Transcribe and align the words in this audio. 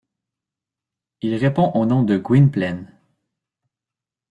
Il 1.21 1.35
répond 1.35 1.71
au 1.75 1.85
nom 1.85 2.01
de 2.01 2.17
Gwynplaine. 2.17 2.91